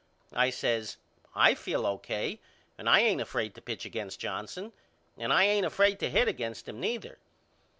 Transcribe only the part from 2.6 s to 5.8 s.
and I ain't afraid to pitch against Johnson and I ain't